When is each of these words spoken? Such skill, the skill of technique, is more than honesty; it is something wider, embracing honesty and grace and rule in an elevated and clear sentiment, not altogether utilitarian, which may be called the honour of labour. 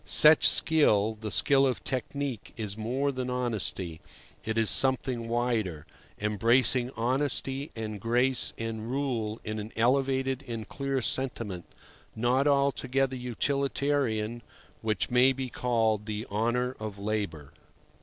Such 0.03 0.47
skill, 0.49 1.15
the 1.21 1.29
skill 1.29 1.67
of 1.67 1.83
technique, 1.83 2.53
is 2.57 2.75
more 2.75 3.11
than 3.11 3.29
honesty; 3.29 4.01
it 4.43 4.57
is 4.57 4.71
something 4.71 5.27
wider, 5.27 5.85
embracing 6.19 6.89
honesty 6.97 7.69
and 7.75 8.01
grace 8.01 8.51
and 8.57 8.89
rule 8.89 9.39
in 9.43 9.59
an 9.59 9.71
elevated 9.77 10.43
and 10.47 10.67
clear 10.67 11.01
sentiment, 11.03 11.65
not 12.15 12.47
altogether 12.47 13.15
utilitarian, 13.15 14.41
which 14.81 15.11
may 15.11 15.33
be 15.33 15.49
called 15.49 16.07
the 16.07 16.25
honour 16.31 16.75
of 16.79 16.97
labour. 16.97 17.53